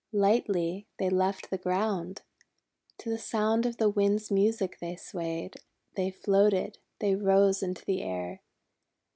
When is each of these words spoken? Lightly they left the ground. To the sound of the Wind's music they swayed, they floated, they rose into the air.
Lightly 0.13 0.87
they 0.97 1.11
left 1.11 1.51
the 1.51 1.59
ground. 1.59 2.23
To 2.97 3.09
the 3.11 3.19
sound 3.19 3.67
of 3.67 3.77
the 3.77 3.87
Wind's 3.87 4.31
music 4.31 4.79
they 4.81 4.95
swayed, 4.95 5.57
they 5.95 6.09
floated, 6.09 6.79
they 6.97 7.13
rose 7.13 7.61
into 7.61 7.85
the 7.85 8.01
air. 8.01 8.41